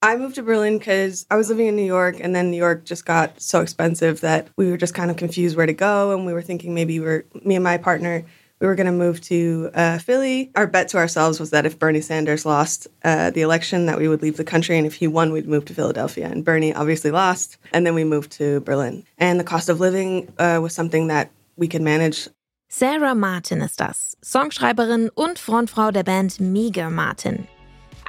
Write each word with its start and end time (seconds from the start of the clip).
I 0.00 0.16
moved 0.16 0.36
to 0.36 0.42
Berlin 0.42 0.78
because 0.78 1.26
I 1.30 1.36
was 1.36 1.48
living 1.48 1.66
in 1.66 1.76
New 1.76 1.82
York, 1.82 2.18
and 2.20 2.34
then 2.34 2.50
New 2.50 2.56
York 2.56 2.84
just 2.84 3.04
got 3.04 3.40
so 3.40 3.60
expensive 3.60 4.20
that 4.20 4.48
we 4.56 4.70
were 4.70 4.76
just 4.76 4.94
kind 4.94 5.10
of 5.10 5.16
confused 5.16 5.56
where 5.56 5.66
to 5.66 5.72
go, 5.72 6.12
and 6.12 6.24
we 6.24 6.32
were 6.32 6.42
thinking 6.42 6.74
maybe 6.74 7.00
we 7.00 7.06
were 7.06 7.24
me 7.44 7.56
and 7.56 7.64
my 7.64 7.78
partner 7.78 8.24
we 8.60 8.66
were 8.66 8.74
going 8.74 8.86
to 8.86 8.92
move 8.92 9.20
to 9.22 9.70
uh, 9.74 9.98
Philly. 9.98 10.50
Our 10.56 10.66
bet 10.66 10.88
to 10.88 10.98
ourselves 10.98 11.38
was 11.38 11.50
that 11.50 11.66
if 11.66 11.78
Bernie 11.78 12.00
Sanders 12.00 12.44
lost 12.44 12.88
uh, 13.04 13.30
the 13.30 13.42
election, 13.42 13.86
that 13.86 13.98
we 13.98 14.08
would 14.08 14.22
leave 14.22 14.36
the 14.36 14.44
country, 14.44 14.76
and 14.76 14.86
if 14.86 14.94
he 14.94 15.06
won, 15.06 15.32
we'd 15.32 15.48
move 15.48 15.64
to 15.66 15.74
Philadelphia. 15.74 16.28
And 16.28 16.44
Bernie 16.44 16.74
obviously 16.74 17.10
lost, 17.10 17.56
and 17.72 17.86
then 17.86 17.94
we 17.94 18.04
moved 18.04 18.32
to 18.32 18.60
Berlin. 18.60 19.04
And 19.18 19.38
the 19.38 19.44
cost 19.44 19.68
of 19.68 19.80
living 19.80 20.32
uh, 20.38 20.58
was 20.62 20.74
something 20.74 21.08
that 21.08 21.30
we 21.56 21.68
could 21.68 21.82
manage. 21.82 22.28
Sarah 22.70 23.14
Martin 23.14 23.62
ist 23.62 23.80
das, 23.80 24.16
Songschreiberin 24.22 25.08
und 25.14 25.38
Frontfrau 25.38 25.90
der 25.90 26.02
Band 26.02 26.38
Meager 26.38 26.90
Martin. 26.90 27.48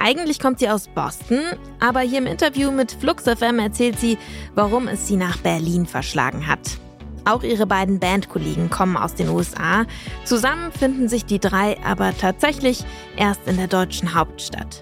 Eigentlich 0.02 0.40
kommt 0.40 0.60
sie 0.60 0.68
aus 0.70 0.88
Boston, 0.88 1.40
aber 1.78 2.00
hier 2.00 2.18
im 2.18 2.26
Interview 2.26 2.70
mit 2.70 2.90
Flux 2.90 3.24
FM 3.24 3.58
erzählt 3.58 4.00
sie, 4.00 4.16
warum 4.54 4.88
es 4.88 5.06
sie 5.06 5.16
nach 5.16 5.36
Berlin 5.36 5.84
verschlagen 5.84 6.46
hat. 6.46 6.78
Auch 7.26 7.42
ihre 7.42 7.66
beiden 7.66 8.00
Bandkollegen 8.00 8.70
kommen 8.70 8.96
aus 8.96 9.14
den 9.14 9.28
USA. 9.28 9.84
Zusammen 10.24 10.72
finden 10.72 11.10
sich 11.10 11.26
die 11.26 11.38
drei 11.38 11.76
aber 11.84 12.16
tatsächlich 12.16 12.82
erst 13.18 13.46
in 13.46 13.58
der 13.58 13.66
deutschen 13.66 14.14
Hauptstadt. 14.14 14.80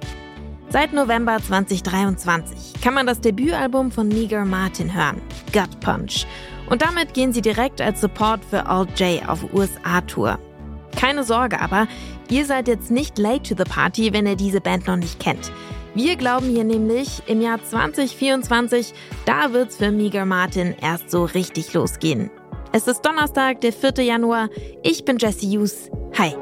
Seit 0.71 0.93
November 0.93 1.39
2023 1.43 2.81
kann 2.81 2.95
man 2.95 3.07
das 3.07 3.21
Debütalbum 3.21 3.91
von 3.91 4.07
Meager 4.07 4.45
Martin 4.45 4.95
hören, 4.95 5.21
Gut 5.53 5.81
Punch. 5.81 6.27
Und 6.71 6.83
damit 6.83 7.12
gehen 7.12 7.33
sie 7.33 7.43
direkt 7.43 7.81
als 7.81 8.01
Support 8.01 8.45
für 8.45 8.67
Alt 8.67 9.01
J 9.01 9.29
auf 9.29 9.53
USA-Tour. 9.53 10.39
Keine 10.97 11.24
Sorge 11.24 11.60
aber, 11.60 11.87
ihr 12.30 12.45
seid 12.45 12.69
jetzt 12.69 12.91
nicht 12.91 13.19
late 13.19 13.42
to 13.42 13.55
the 13.56 13.69
party, 13.69 14.12
wenn 14.12 14.27
ihr 14.27 14.37
diese 14.37 14.60
Band 14.60 14.87
noch 14.87 14.97
nicht 14.97 15.20
kennt. 15.20 15.52
Wir 15.95 16.16
glauben 16.16 16.48
hier 16.48 16.64
nämlich, 16.64 17.23
im 17.27 17.41
Jahr 17.41 17.62
2024, 17.62 18.92
da 19.24 19.52
wird's 19.52 19.77
für 19.77 19.91
Meager 19.91 20.27
Martin 20.27 20.74
erst 20.80 21.11
so 21.11 21.25
richtig 21.25 21.72
losgehen. 21.72 22.30
Es 22.72 22.86
ist 22.86 23.03
Donnerstag, 23.03 23.62
der 23.62 23.72
4. 23.72 24.05
Januar. 24.05 24.48
Ich 24.83 25.05
bin 25.05 25.19
Jesse 25.19 25.47
Hughes. 25.47 25.91
Hi. 26.19 26.34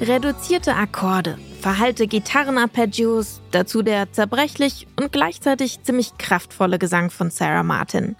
Reduzierte 0.00 0.74
Akkorde, 0.74 1.38
verhallte 1.60 2.06
Gitarrenarpeggios, 2.06 3.40
dazu 3.52 3.82
der 3.82 4.12
zerbrechlich 4.12 4.86
und 4.98 5.12
gleichzeitig 5.12 5.82
ziemlich 5.82 6.18
kraftvolle 6.18 6.78
Gesang 6.78 7.10
von 7.10 7.30
Sarah 7.30 7.62
Martin. 7.62 8.16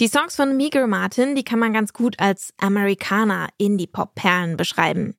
Die 0.00 0.08
Songs 0.08 0.34
von 0.34 0.56
Meager 0.56 0.88
Martin, 0.88 1.36
die 1.36 1.44
kann 1.44 1.60
man 1.60 1.72
ganz 1.72 1.92
gut 1.92 2.18
als 2.18 2.52
Amerikaner 2.58 3.48
Indie-Pop-Perlen 3.58 4.56
beschreiben. 4.56 5.16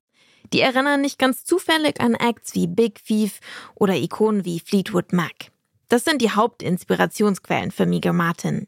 Die 0.51 0.59
erinnern 0.59 0.99
nicht 0.99 1.17
ganz 1.17 1.45
zufällig 1.45 2.01
an 2.01 2.13
Acts 2.13 2.55
wie 2.55 2.67
Big 2.67 3.01
Thief 3.05 3.39
oder 3.75 3.95
Ikonen 3.95 4.43
wie 4.43 4.59
Fleetwood 4.59 5.13
Mac. 5.13 5.51
Das 5.87 6.03
sind 6.03 6.21
die 6.21 6.31
Hauptinspirationsquellen 6.31 7.71
für 7.71 7.85
Meager 7.85 8.11
Martin. 8.11 8.67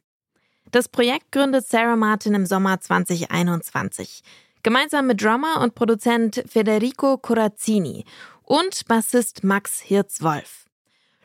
Das 0.72 0.88
Projekt 0.88 1.34
gründet 1.34 1.68
Sarah 1.68 1.98
Martin 1.98 2.36
im 2.36 2.46
Sommer 2.46 2.80
2021. 2.80 4.22
Gemeinsam 4.64 5.08
mit 5.08 5.22
Drummer 5.22 5.62
und 5.62 5.76
Produzent 5.76 6.42
Federico 6.48 7.17
Corazzini 7.17 8.06
und 8.44 8.88
Bassist 8.88 9.44
Max 9.44 9.82
Hirz-Wolf. 9.82 10.67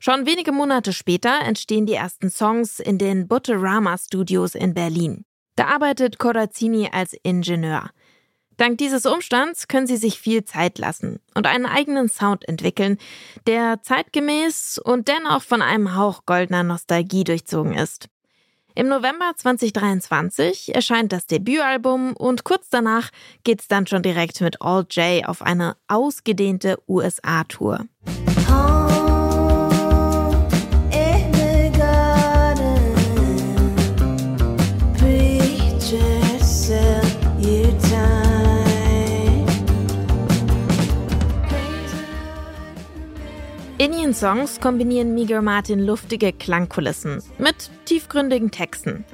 Schon 0.04 0.26
wenige 0.26 0.50
Monate 0.50 0.92
später 0.92 1.42
entstehen 1.42 1.86
die 1.86 1.94
ersten 1.94 2.28
Songs 2.28 2.80
in 2.80 2.98
den 2.98 3.28
Butterama 3.28 3.96
Studios 3.96 4.56
in 4.56 4.74
Berlin. 4.74 5.24
Da 5.54 5.68
arbeitet 5.68 6.18
Corazzini 6.18 6.88
als 6.90 7.14
Ingenieur. 7.22 7.88
Dank 8.56 8.78
dieses 8.78 9.06
Umstands 9.06 9.68
können 9.68 9.86
sie 9.86 9.96
sich 9.96 10.18
viel 10.18 10.42
Zeit 10.42 10.78
lassen 10.78 11.20
und 11.36 11.46
einen 11.46 11.66
eigenen 11.66 12.08
Sound 12.08 12.48
entwickeln, 12.48 12.98
der 13.46 13.80
zeitgemäß 13.82 14.78
und 14.78 15.06
dennoch 15.06 15.42
von 15.42 15.62
einem 15.62 15.94
Hauch 15.94 16.26
goldener 16.26 16.64
Nostalgie 16.64 17.22
durchzogen 17.22 17.74
ist. 17.74 18.08
Im 18.74 18.88
November 18.88 19.30
2023 19.36 20.74
erscheint 20.74 21.12
das 21.12 21.26
Debütalbum 21.26 22.16
und 22.16 22.42
kurz 22.42 22.70
danach 22.70 23.10
geht's 23.44 23.68
dann 23.68 23.86
schon 23.86 24.02
direkt 24.02 24.41
mit 24.41 24.62
All 24.62 24.84
J 24.91 25.24
auf 25.28 25.42
eine 25.42 25.76
ausgedehnte 25.86 26.82
USA-Tour. 26.88 27.86
In 28.08 29.01
Songs 44.22 44.60
kombinieren 44.60 45.15
Meager 45.15 45.43
Martin 45.43 45.84
luftige 45.84 46.33
Klangkulissen 46.33 47.25
mit 47.38 47.72
tiefgründigen 47.87 48.53
Texten. 48.53 49.05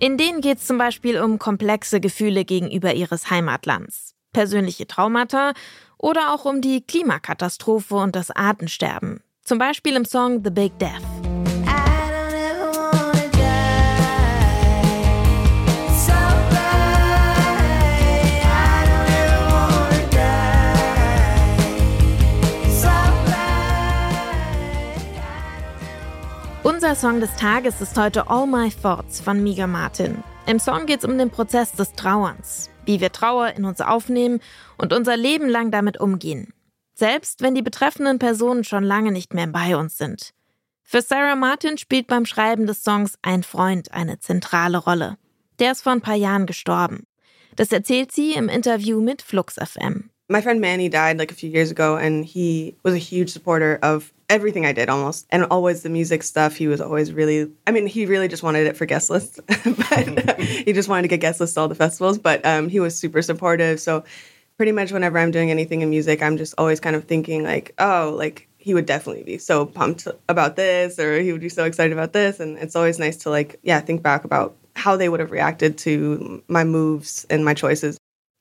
In 0.00 0.18
denen 0.18 0.40
geht 0.40 0.58
es 0.58 0.66
zum 0.66 0.76
Beispiel 0.76 1.20
um 1.20 1.38
komplexe 1.38 2.00
Gefühle 2.00 2.44
gegenüber 2.44 2.92
ihres 2.92 3.30
Heimatlands, 3.30 4.16
persönliche 4.32 4.88
Traumata 4.88 5.52
oder 5.98 6.34
auch 6.34 6.46
um 6.46 6.62
die 6.62 6.80
Klimakatastrophe 6.80 7.94
und 7.94 8.16
das 8.16 8.32
Artensterben. 8.32 9.20
Zum 9.44 9.58
Beispiel 9.58 9.94
im 9.94 10.04
Song 10.04 10.42
The 10.42 10.50
Big 10.50 10.76
Death. 10.80 11.25
Song 27.00 27.20
des 27.20 27.34
Tages 27.36 27.82
ist 27.82 27.98
heute 27.98 28.30
All 28.30 28.46
My 28.46 28.70
Thoughts 28.70 29.20
von 29.20 29.42
Miga 29.42 29.66
Martin. 29.66 30.24
Im 30.46 30.58
Song 30.58 30.86
geht 30.86 31.00
es 31.00 31.04
um 31.04 31.18
den 31.18 31.28
Prozess 31.28 31.72
des 31.72 31.92
Trauerns, 31.92 32.70
wie 32.86 33.02
wir 33.02 33.12
Trauer 33.12 33.48
in 33.48 33.66
uns 33.66 33.82
aufnehmen 33.82 34.40
und 34.78 34.94
unser 34.94 35.14
Leben 35.14 35.46
lang 35.46 35.70
damit 35.70 36.00
umgehen. 36.00 36.54
Selbst 36.94 37.42
wenn 37.42 37.54
die 37.54 37.60
betreffenden 37.60 38.18
Personen 38.18 38.64
schon 38.64 38.82
lange 38.82 39.12
nicht 39.12 39.34
mehr 39.34 39.46
bei 39.46 39.76
uns 39.76 39.98
sind. 39.98 40.30
Für 40.82 41.02
Sarah 41.02 41.36
Martin 41.36 41.76
spielt 41.76 42.06
beim 42.06 42.24
Schreiben 42.24 42.66
des 42.66 42.82
Songs 42.82 43.18
ein 43.20 43.42
Freund 43.42 43.92
eine 43.92 44.18
zentrale 44.18 44.78
Rolle. 44.78 45.18
Der 45.58 45.72
ist 45.72 45.82
vor 45.82 45.92
ein 45.92 46.00
paar 46.00 46.14
Jahren 46.14 46.46
gestorben. 46.46 47.06
Das 47.56 47.72
erzählt 47.72 48.10
sie 48.10 48.32
im 48.32 48.48
Interview 48.48 49.02
mit 49.02 49.20
Flux 49.20 49.56
FM. 49.56 50.08
My 50.28 50.40
friend 50.40 50.62
Manny 50.62 50.88
died 50.88 51.18
like 51.18 51.30
a 51.30 51.34
few 51.34 51.50
years 51.50 51.70
ago, 51.70 51.96
and 51.96 52.24
he 52.24 52.74
was 52.82 52.94
a 52.94 52.96
huge 52.96 53.30
supporter 53.30 53.78
of 53.82 54.14
everything 54.28 54.66
I 54.66 54.72
did 54.72 54.88
almost, 54.88 55.26
and 55.30 55.44
always 55.44 55.82
the 55.82 55.88
music 55.88 56.22
stuff. 56.22 56.56
He 56.56 56.68
was 56.68 56.80
always 56.80 57.12
really, 57.12 57.50
I 57.66 57.70
mean, 57.70 57.86
he 57.86 58.06
really 58.06 58.28
just 58.28 58.42
wanted 58.42 58.66
it 58.66 58.76
for 58.76 58.86
guest 58.86 59.10
lists, 59.10 59.40
but 59.46 60.40
he 60.40 60.72
just 60.72 60.88
wanted 60.88 61.02
to 61.02 61.08
get 61.08 61.20
guest 61.20 61.40
lists 61.40 61.54
to 61.54 61.60
all 61.60 61.68
the 61.68 61.74
festivals. 61.74 62.18
But 62.18 62.44
um, 62.44 62.68
he 62.68 62.80
was 62.80 62.98
super 62.98 63.22
supportive. 63.22 63.80
So 63.80 64.04
pretty 64.56 64.72
much 64.72 64.92
whenever 64.92 65.18
I'm 65.18 65.30
doing 65.30 65.50
anything 65.50 65.82
in 65.82 65.90
music, 65.90 66.22
I'm 66.22 66.36
just 66.36 66.54
always 66.58 66.80
kind 66.80 66.96
of 66.96 67.04
thinking 67.04 67.44
like, 67.44 67.74
oh, 67.78 68.14
like 68.16 68.48
he 68.58 68.74
would 68.74 68.86
definitely 68.86 69.22
be 69.22 69.38
so 69.38 69.64
pumped 69.64 70.08
about 70.28 70.56
this, 70.56 70.98
or 70.98 71.20
he 71.20 71.32
would 71.32 71.40
be 71.40 71.48
so 71.48 71.64
excited 71.64 71.92
about 71.92 72.12
this, 72.12 72.40
and 72.40 72.58
it's 72.58 72.74
always 72.74 72.98
nice 72.98 73.16
to 73.18 73.30
like, 73.30 73.60
yeah, 73.62 73.80
think 73.80 74.02
back 74.02 74.24
about 74.24 74.56
how 74.74 74.96
they 74.96 75.08
would 75.08 75.20
have 75.20 75.30
reacted 75.30 75.78
to 75.78 76.42
my 76.48 76.64
moves 76.64 77.26
and 77.30 77.44
my 77.44 77.54
choices. 77.54 77.96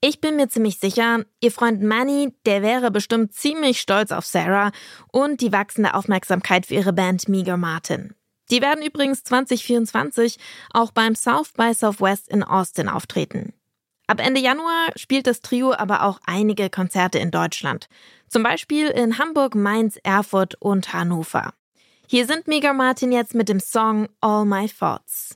Ich 0.08 0.22
bin 0.22 0.36
mir 0.36 0.48
ziemlich 0.48 0.78
sicher, 0.78 1.26
ihr 1.42 1.52
Freund 1.52 1.82
Manny, 1.82 2.32
der 2.46 2.62
wäre 2.62 2.92
bestimmt 2.92 3.34
ziemlich 3.34 3.82
stolz 3.82 4.12
auf 4.12 4.24
Sarah 4.24 4.72
und 5.12 5.42
die 5.42 5.52
wachsende 5.52 5.96
Aufmerksamkeit 5.96 6.68
für 6.68 6.76
ihre 6.76 6.94
Band 6.94 7.28
Meager 7.28 7.58
Martin. 7.58 8.14
Die 8.52 8.62
werden 8.62 8.86
übrigens 8.86 9.24
2024 9.24 10.38
auch 10.72 10.92
beim 10.92 11.16
South 11.16 11.54
by 11.54 11.74
Southwest 11.74 12.30
in 12.30 12.44
Austin 12.44 12.88
auftreten. 12.88 13.54
Ab 14.06 14.22
Ende 14.24 14.42
Januar 14.42 14.92
spielt 14.96 15.26
das 15.26 15.42
Trio 15.42 15.74
aber 15.74 16.04
auch 16.04 16.20
einige 16.28 16.70
Konzerte 16.70 17.18
in 17.18 17.32
Deutschland. 17.32 17.88
Zum 18.30 18.44
Beispiel 18.44 18.90
in 18.90 19.18
Hamburg, 19.18 19.56
Mainz, 19.56 19.98
Erfurt 20.04 20.54
und 20.62 20.94
Hannover. 20.94 21.56
Hier 22.06 22.28
sind 22.28 22.48
Meager 22.48 22.74
Martin 22.74 23.12
jetzt 23.12 23.34
mit 23.34 23.50
dem 23.50 23.60
Song 23.60 24.08
All 24.22 24.46
My 24.46 24.70
Thoughts. 24.70 25.36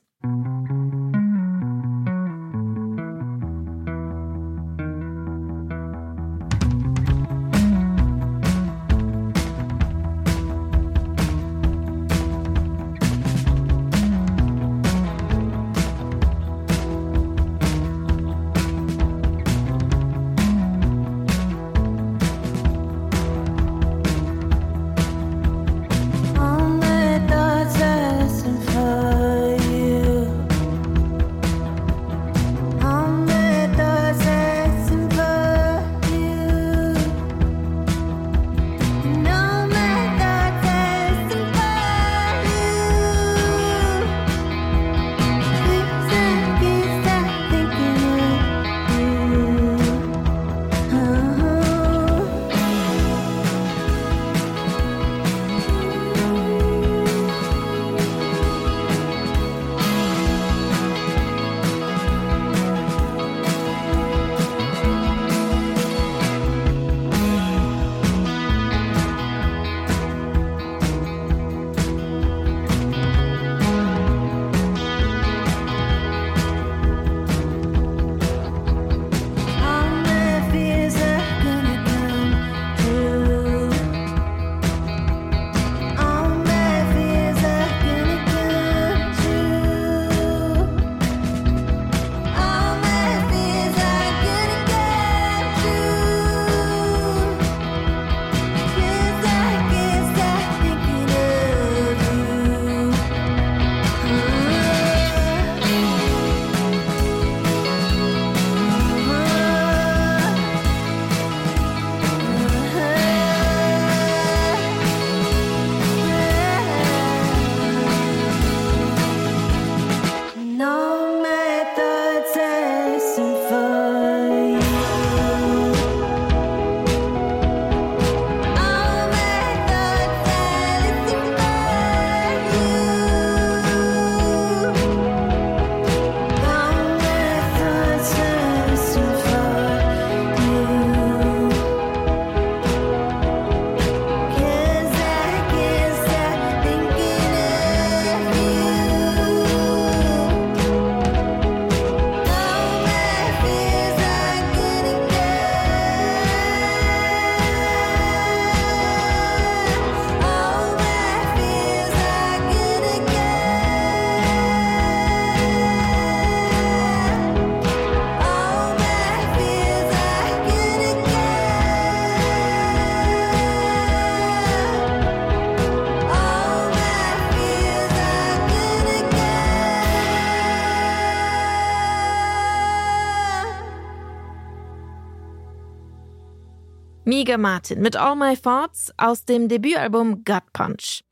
Meager 187.29 187.37
Martin 187.37 187.81
mit 187.81 187.95
All 187.95 188.15
My 188.15 188.35
Thoughts 188.35 188.91
aus 188.97 189.23
dem 189.23 189.49
Debütalbum 189.49 190.23
Gut 190.25 190.51
Punch. 190.51 191.03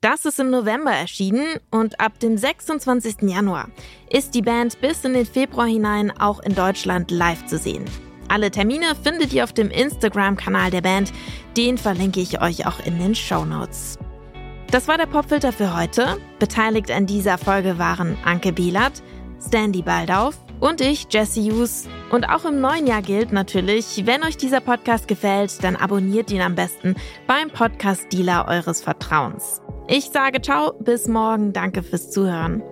Das 0.00 0.24
ist 0.24 0.40
im 0.40 0.48
November 0.48 0.90
erschienen 0.90 1.60
und 1.70 2.00
ab 2.00 2.18
dem 2.18 2.38
26. 2.38 3.16
Januar 3.28 3.68
ist 4.08 4.34
die 4.34 4.40
Band 4.40 4.80
bis 4.80 5.04
in 5.04 5.12
den 5.12 5.26
Februar 5.26 5.66
hinein 5.66 6.10
auch 6.18 6.40
in 6.40 6.54
Deutschland 6.54 7.10
live 7.10 7.44
zu 7.44 7.58
sehen. 7.58 7.84
Alle 8.28 8.50
Termine 8.50 8.94
findet 9.02 9.34
ihr 9.34 9.44
auf 9.44 9.52
dem 9.52 9.70
Instagram-Kanal 9.70 10.70
der 10.70 10.80
Band. 10.80 11.12
Den 11.58 11.76
verlinke 11.76 12.20
ich 12.20 12.40
euch 12.40 12.66
auch 12.66 12.80
in 12.86 12.98
den 12.98 13.14
Show 13.14 13.44
Notes. 13.44 13.98
Das 14.70 14.88
war 14.88 14.96
der 14.96 15.06
Popfilter 15.06 15.52
für 15.52 15.76
heute. 15.76 16.16
Beteiligt 16.38 16.90
an 16.90 17.04
dieser 17.04 17.36
Folge 17.36 17.78
waren 17.78 18.16
Anke 18.24 18.52
Bielert, 18.52 19.02
Standy 19.46 19.82
Baldauf 19.82 20.45
und 20.60 20.80
ich, 20.80 21.06
Jesse 21.10 21.40
Hughes. 21.40 21.88
Und 22.10 22.28
auch 22.28 22.44
im 22.44 22.60
neuen 22.60 22.86
Jahr 22.86 23.02
gilt 23.02 23.32
natürlich, 23.32 24.02
wenn 24.04 24.22
euch 24.22 24.36
dieser 24.36 24.60
Podcast 24.60 25.08
gefällt, 25.08 25.62
dann 25.62 25.76
abonniert 25.76 26.30
ihn 26.30 26.40
am 26.40 26.54
besten 26.54 26.96
beim 27.26 27.50
Podcast-Dealer 27.50 28.46
eures 28.48 28.82
Vertrauens. 28.82 29.60
Ich 29.88 30.06
sage 30.06 30.40
ciao, 30.40 30.72
bis 30.80 31.06
morgen, 31.08 31.52
danke 31.52 31.82
fürs 31.82 32.10
Zuhören. 32.10 32.62